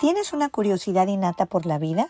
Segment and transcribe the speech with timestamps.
[0.00, 2.08] ¿Tienes una curiosidad innata por la vida?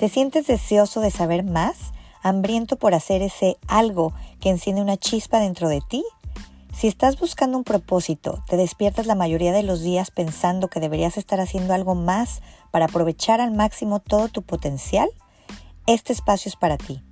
[0.00, 1.92] ¿Te sientes deseoso de saber más?
[2.22, 6.02] ¿Hambriento por hacer ese algo que enciende una chispa dentro de ti?
[6.74, 11.18] Si estás buscando un propósito, te despiertas la mayoría de los días pensando que deberías
[11.18, 12.40] estar haciendo algo más
[12.70, 15.10] para aprovechar al máximo todo tu potencial,
[15.86, 17.02] este espacio es para ti.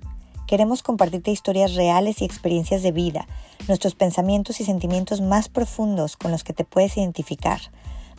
[0.47, 3.27] Queremos compartirte historias reales y experiencias de vida,
[3.67, 7.59] nuestros pensamientos y sentimientos más profundos con los que te puedes identificar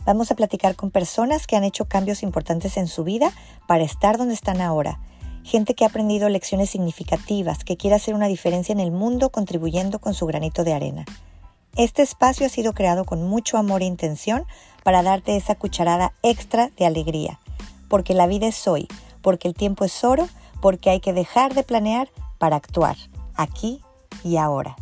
[0.05, 3.31] Vamos a platicar con personas que han hecho cambios importantes en su vida
[3.67, 4.99] para estar donde están ahora.
[5.43, 9.99] Gente que ha aprendido lecciones significativas, que quiere hacer una diferencia en el mundo contribuyendo
[9.99, 11.05] con su granito de arena.
[11.75, 14.45] Este espacio ha sido creado con mucho amor e intención
[14.83, 17.39] para darte esa cucharada extra de alegría.
[17.87, 18.87] Porque la vida es hoy,
[19.21, 20.27] porque el tiempo es oro,
[20.61, 22.97] porque hay que dejar de planear para actuar,
[23.35, 23.81] aquí
[24.23, 24.75] y ahora.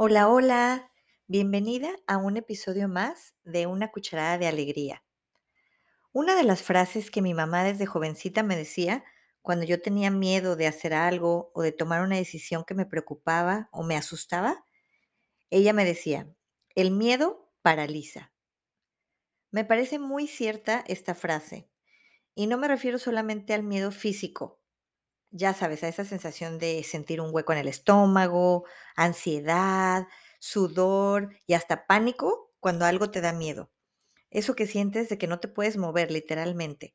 [0.00, 0.92] Hola, hola,
[1.26, 5.02] bienvenida a un episodio más de Una cucharada de alegría.
[6.12, 9.02] Una de las frases que mi mamá desde jovencita me decía
[9.42, 13.68] cuando yo tenía miedo de hacer algo o de tomar una decisión que me preocupaba
[13.72, 14.64] o me asustaba,
[15.50, 16.32] ella me decía,
[16.76, 18.32] el miedo paraliza.
[19.50, 21.68] Me parece muy cierta esta frase
[22.36, 24.60] y no me refiero solamente al miedo físico,
[25.30, 28.64] ya sabes, a esa sensación de sentir un hueco en el estómago,
[28.96, 30.06] ansiedad,
[30.38, 33.70] sudor y hasta pánico cuando algo te da miedo.
[34.30, 36.94] Eso que sientes de que no te puedes mover literalmente,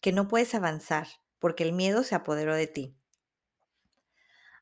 [0.00, 1.08] que no puedes avanzar
[1.38, 2.94] porque el miedo se apoderó de ti.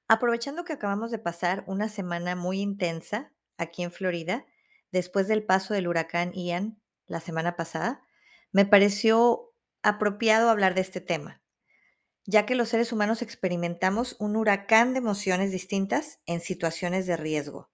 [0.08, 4.46] Aprovechando que acabamos de pasar una semana muy intensa aquí en Florida,
[4.92, 8.02] después del paso del huracán Ian la semana pasada,
[8.52, 11.42] me pareció apropiado hablar de este tema
[12.26, 17.70] ya que los seres humanos experimentamos un huracán de emociones distintas en situaciones de riesgo,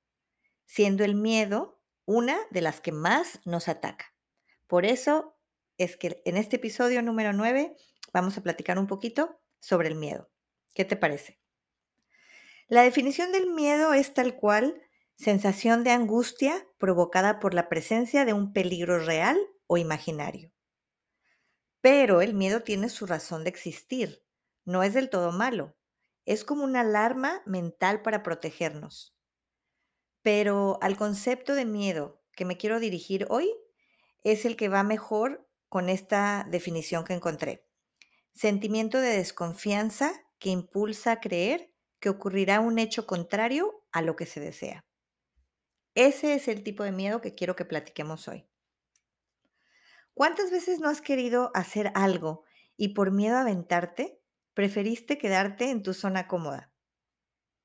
[0.67, 4.15] siendo el miedo una de las que más nos ataca.
[4.67, 5.37] Por eso
[5.79, 7.75] es que en este episodio número 9
[8.13, 10.31] vamos a platicar un poquito sobre el miedo.
[10.75, 11.41] ¿Qué te parece?
[12.69, 14.83] La definición del miedo es tal cual
[15.17, 20.53] sensación de angustia provocada por la presencia de un peligro real o imaginario.
[21.81, 24.23] Pero el miedo tiene su razón de existir
[24.65, 25.77] no es del todo malo.
[26.25, 29.17] Es como una alarma mental para protegernos.
[30.23, 33.53] Pero al concepto de miedo que me quiero dirigir hoy
[34.25, 37.67] es el que va mejor con esta definición que encontré.
[38.35, 44.27] Sentimiento de desconfianza que impulsa a creer que ocurrirá un hecho contrario a lo que
[44.27, 44.85] se desea.
[45.95, 48.47] Ese es el tipo de miedo que quiero que platiquemos hoy.
[50.15, 52.45] ¿Cuántas veces no has querido hacer algo
[52.77, 54.22] y por miedo a aventarte
[54.55, 56.73] preferiste quedarte en tu zona cómoda.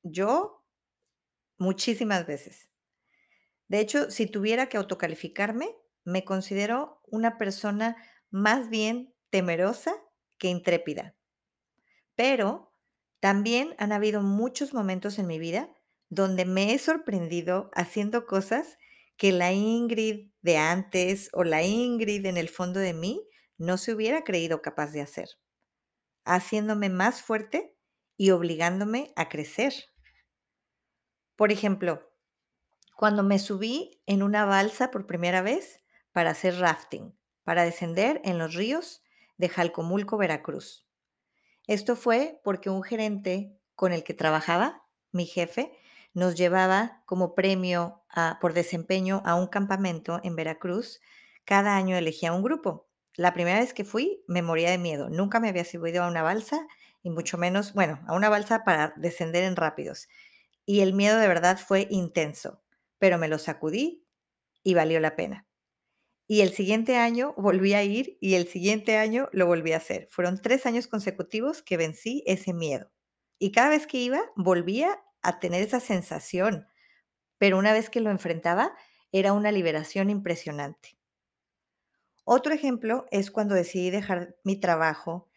[0.03, 0.65] Yo,
[1.57, 2.69] muchísimas veces.
[3.67, 5.69] De hecho, si tuviera que autocalificarme,
[6.03, 7.97] me considero una persona
[8.29, 9.93] más bien temerosa
[10.37, 11.15] que intrépida.
[12.15, 12.71] Pero
[13.19, 15.73] también han habido muchos momentos en mi vida
[16.09, 18.77] donde me he sorprendido haciendo cosas
[19.17, 23.27] que la Ingrid de antes o la Ingrid en el fondo de mí
[23.57, 25.27] no se hubiera creído capaz de hacer
[26.27, 27.75] haciéndome más fuerte
[28.17, 29.73] y obligándome a crecer.
[31.35, 32.11] Por ejemplo,
[32.95, 38.37] cuando me subí en una balsa por primera vez para hacer rafting, para descender en
[38.37, 39.03] los ríos
[39.37, 40.87] de Jalcomulco, Veracruz.
[41.67, 45.77] Esto fue porque un gerente con el que trabajaba, mi jefe,
[46.13, 48.03] nos llevaba como premio
[48.41, 50.99] por desempeño a un campamento en Veracruz.
[51.45, 52.86] Cada año elegía un grupo
[53.17, 55.09] la primera vez que fui me moría de miedo.
[55.09, 56.67] Nunca me había subido a una balsa
[57.03, 60.07] y mucho menos, bueno, a una balsa para descender en rápidos.
[60.65, 62.61] Y el miedo de verdad fue intenso,
[62.99, 64.05] pero me lo sacudí
[64.63, 65.47] y valió la pena.
[66.27, 70.07] Y el siguiente año volví a ir y el siguiente año lo volví a hacer.
[70.11, 72.91] Fueron tres años consecutivos que vencí ese miedo.
[73.39, 76.67] Y cada vez que iba, volvía a tener esa sensación.
[77.37, 78.73] Pero una vez que lo enfrentaba,
[79.11, 80.96] era una liberación impresionante.
[82.29, 85.29] Otro ejemplo es cuando decidí dejar mi trabajo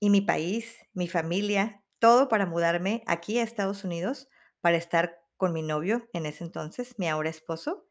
[0.00, 4.28] y mi país, mi familia, todo para mudarme aquí a Estados Unidos
[4.60, 7.86] para estar con mi novio en ese entonces, mi ahora esposo,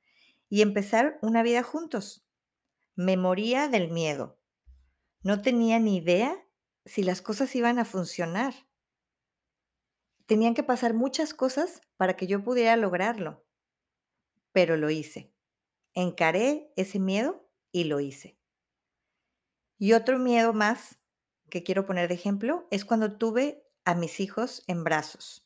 [0.49, 2.27] y empezar una vida juntos.
[2.97, 4.37] Me moría del miedo.
[5.21, 6.35] No tenía ni idea
[6.83, 8.53] si las cosas iban a funcionar.
[10.25, 13.45] Tenían que pasar muchas cosas para que yo pudiera lograrlo,
[14.51, 15.33] pero lo hice.
[15.93, 17.42] Encaré ese miedo
[17.73, 18.37] y lo hice.
[19.77, 20.99] Y otro miedo más
[21.49, 25.45] que quiero poner de ejemplo es cuando tuve a mis hijos en brazos,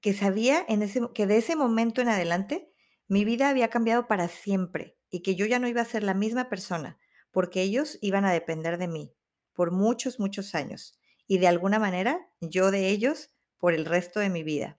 [0.00, 2.72] que sabía en ese, que de ese momento en adelante
[3.06, 6.14] mi vida había cambiado para siempre y que yo ya no iba a ser la
[6.14, 6.98] misma persona,
[7.30, 9.14] porque ellos iban a depender de mí
[9.52, 14.30] por muchos, muchos años y de alguna manera yo de ellos por el resto de
[14.30, 14.78] mi vida.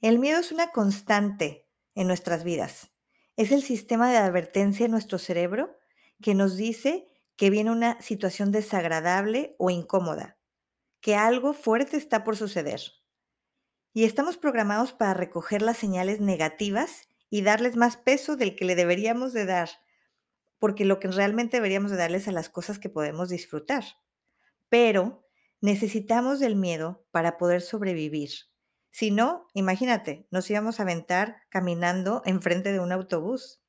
[0.00, 2.92] El miedo es una constante en nuestras vidas.
[3.36, 5.76] Es el sistema de advertencia en nuestro cerebro
[6.22, 7.06] que nos dice
[7.36, 10.38] que viene una situación desagradable o incómoda,
[11.02, 12.80] que algo fuerte está por suceder.
[13.92, 18.74] Y estamos programados para recoger las señales negativas y darles más peso del que le
[18.74, 19.68] deberíamos de dar,
[20.58, 23.84] porque lo que realmente deberíamos de darles a las cosas que podemos disfrutar.
[24.70, 25.26] Pero
[25.60, 28.30] necesitamos del miedo para poder sobrevivir.
[28.96, 33.60] Si no, imagínate, nos íbamos a aventar caminando enfrente de un autobús.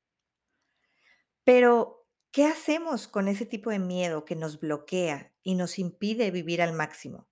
[1.44, 6.62] Pero, ¿qué hacemos con ese tipo de miedo que nos bloquea y nos impide vivir
[6.62, 7.28] al máximo?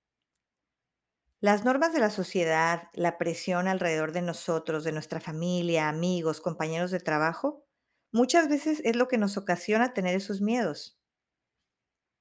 [1.39, 6.91] Las normas de la sociedad, la presión alrededor de nosotros, de nuestra familia, amigos, compañeros
[6.91, 7.65] de trabajo,
[8.11, 10.99] muchas veces es lo que nos ocasiona tener esos miedos.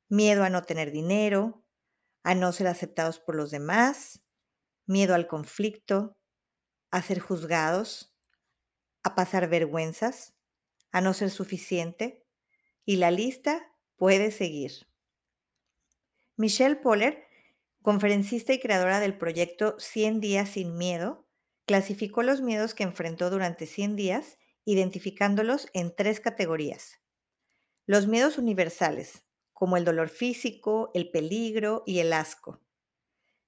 [0.08, 1.64] Miedo a no tener dinero,
[2.22, 4.23] a no ser aceptados por los demás,
[4.86, 6.16] miedo al conflicto,
[6.90, 8.14] a ser juzgados,
[9.02, 10.34] a pasar vergüenzas,
[10.92, 12.24] a no ser suficiente,
[12.84, 14.86] y la lista puede seguir.
[16.36, 17.24] Michelle Poller
[17.84, 21.28] conferencista y creadora del proyecto 100 días sin miedo,
[21.66, 27.02] clasificó los miedos que enfrentó durante 100 días, identificándolos en tres categorías.
[27.84, 32.62] Los miedos universales, como el dolor físico, el peligro y el asco.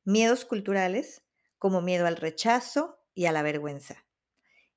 [0.05, 1.23] Miedos culturales,
[1.59, 4.05] como miedo al rechazo y a la vergüenza.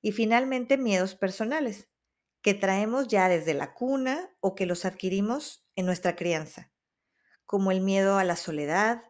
[0.00, 1.88] Y finalmente, miedos personales,
[2.42, 6.72] que traemos ya desde la cuna o que los adquirimos en nuestra crianza,
[7.44, 9.02] como el miedo a la soledad,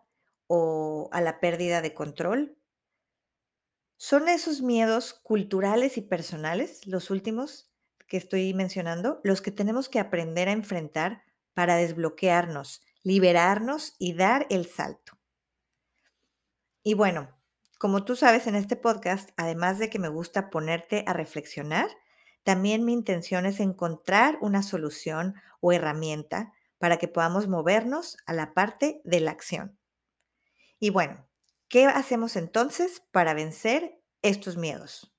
[0.52, 2.58] o a la pérdida de control?
[3.96, 7.72] ¿Son esos miedos culturales y personales, los últimos
[8.08, 11.22] que estoy mencionando, los que tenemos que aprender a enfrentar
[11.54, 15.20] para desbloquearnos, liberarnos y dar el salto?
[16.82, 17.39] Y bueno,
[17.80, 21.88] como tú sabes en este podcast, además de que me gusta ponerte a reflexionar,
[22.42, 28.52] también mi intención es encontrar una solución o herramienta para que podamos movernos a la
[28.52, 29.78] parte de la acción.
[30.78, 31.26] Y bueno,
[31.68, 35.16] ¿qué hacemos entonces para vencer estos miedos?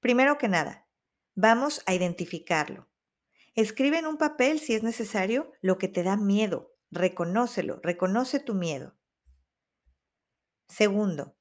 [0.00, 0.86] Primero que nada,
[1.34, 2.90] vamos a identificarlo.
[3.54, 6.74] Escribe en un papel, si es necesario, lo que te da miedo.
[6.90, 8.98] Reconócelo, reconoce tu miedo.
[10.68, 11.38] Segundo,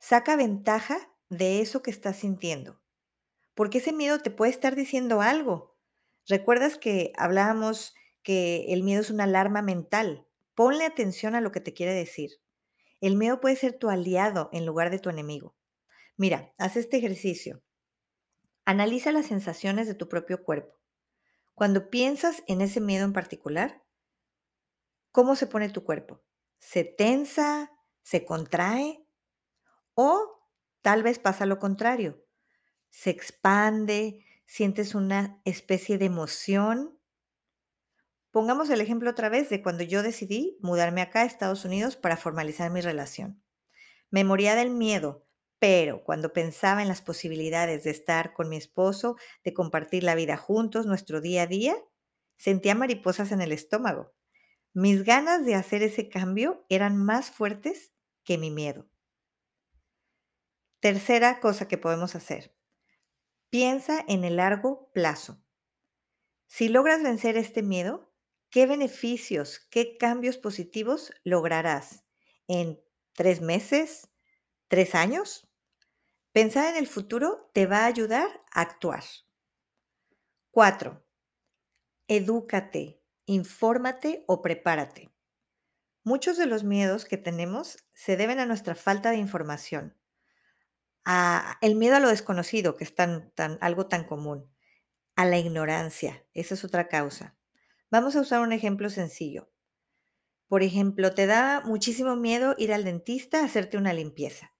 [0.00, 0.98] saca ventaja
[1.28, 2.80] de eso que estás sintiendo,
[3.54, 5.76] porque ese miedo te puede estar diciendo algo.
[6.26, 10.26] ¿Recuerdas que hablábamos que el miedo es una alarma mental?
[10.54, 12.30] Ponle atención a lo que te quiere decir.
[13.00, 15.54] El miedo puede ser tu aliado en lugar de tu enemigo.
[16.16, 17.62] Mira, haz este ejercicio.
[18.64, 20.78] Analiza las sensaciones de tu propio cuerpo.
[21.54, 23.82] Cuando piensas en ese miedo en particular,
[25.12, 26.22] ¿cómo se pone tu cuerpo?
[26.58, 27.70] ¿Se tensa?
[28.02, 29.06] ¿Se contrae?
[30.08, 30.10] O
[30.80, 32.10] tal vez pasa lo contrario.
[32.88, 37.00] Se expande, sientes una especie de emoción
[38.30, 42.16] Pongamos el ejemplo otra vez de cuando yo decidí mudarme acá a Estados Unidos para
[42.16, 43.42] formalizar mi relación.
[44.08, 45.26] Me moría del miedo,
[45.58, 50.36] pero cuando pensaba en las posibilidades de estar con mi esposo, de compartir la vida
[50.36, 51.76] juntos, nuestro día a día,
[52.36, 54.12] sentía mariposas en el estómago.
[54.74, 57.92] Mis ganas de hacer ese cambio eran más fuertes
[58.22, 58.88] que mi miedo.
[60.80, 62.54] Tercera cosa que podemos hacer.
[63.50, 65.42] Piensa en el largo plazo.
[66.46, 68.10] Si logras vencer este miedo,
[68.50, 72.04] ¿Qué beneficios, qué cambios positivos lograrás
[72.48, 72.82] en
[73.12, 74.10] tres meses,
[74.66, 75.48] tres años?
[76.32, 79.04] Pensar en el futuro te va a ayudar a actuar.
[80.50, 81.06] Cuatro,
[82.08, 85.12] edúcate, infórmate o prepárate.
[86.02, 89.96] Muchos de los miedos que tenemos se deben a nuestra falta de información,
[91.04, 94.50] el miedo a lo desconocido, que es tan, tan, algo tan común,
[95.16, 97.36] a la ignorancia, esa es otra causa.
[97.90, 99.50] Vamos a usar un ejemplo sencillo.
[100.48, 104.52] Por ejemplo, te da muchísimo miedo ir al dentista a hacerte una limpieza.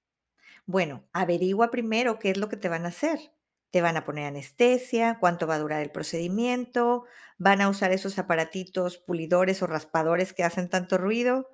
[0.66, 3.32] Bueno, averigua primero qué es lo que te van a hacer.
[3.70, 7.04] Te van a poner anestesia, cuánto va a durar el procedimiento,
[7.38, 11.48] van a usar esos aparatitos pulidores o raspadores que hacen tanto ruido.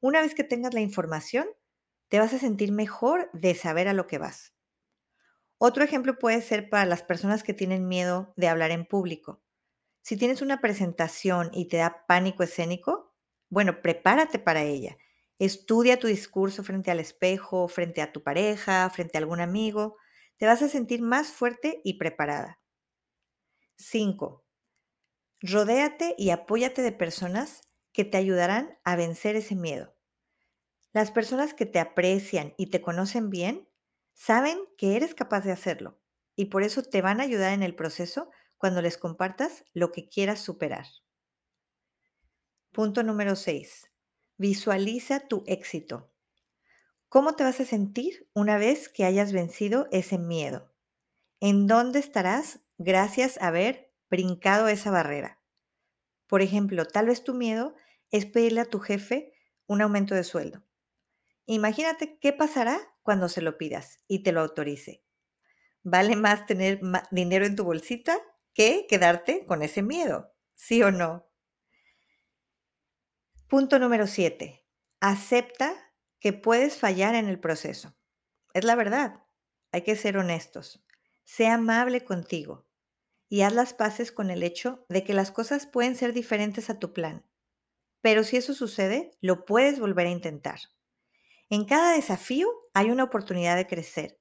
[0.00, 1.46] Una vez que tengas la información,
[2.08, 4.54] te vas a sentir mejor de saber a lo que vas.
[5.58, 9.42] Otro ejemplo puede ser para las personas que tienen miedo de hablar en público.
[10.02, 13.14] Si tienes una presentación y te da pánico escénico,
[13.50, 14.96] bueno, prepárate para ella.
[15.38, 19.96] Estudia tu discurso frente al espejo, frente a tu pareja, frente a algún amigo.
[20.38, 22.60] te vas a sentir más fuerte y preparada.
[23.78, 24.44] 5.
[25.40, 27.62] Rodéate y apóyate de personas
[27.94, 29.95] que te ayudarán a vencer ese miedo.
[30.96, 33.68] Las personas que te aprecian y te conocen bien
[34.14, 36.00] saben que eres capaz de hacerlo
[36.34, 40.08] y por eso te van a ayudar en el proceso cuando les compartas lo que
[40.08, 40.86] quieras superar.
[42.72, 43.90] Punto número 6.
[44.38, 46.10] Visualiza tu éxito.
[47.10, 50.72] ¿Cómo te vas a sentir una vez que hayas vencido ese miedo?
[51.40, 55.42] ¿En dónde estarás gracias a haber brincado esa barrera?
[56.26, 57.74] Por ejemplo, tal vez tu miedo
[58.10, 59.34] es pedirle a tu jefe
[59.66, 60.62] un aumento de sueldo.
[61.46, 65.04] Imagínate qué pasará cuando se lo pidas y te lo autorice.
[65.82, 66.80] Vale más tener
[67.12, 68.18] dinero en tu bolsita
[68.52, 71.28] que quedarte con ese miedo, ¿sí o no?
[73.48, 74.66] Punto número 7.
[75.00, 75.72] Acepta
[76.18, 77.96] que puedes fallar en el proceso.
[78.52, 79.22] Es la verdad.
[79.70, 80.84] Hay que ser honestos.
[81.24, 82.66] Sé amable contigo
[83.28, 86.80] y haz las paces con el hecho de que las cosas pueden ser diferentes a
[86.80, 87.24] tu plan.
[88.00, 90.58] Pero si eso sucede, lo puedes volver a intentar.
[91.48, 94.18] En cada desafío hay una oportunidad de crecer.